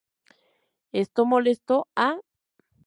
[1.01, 2.13] Esto molestó a?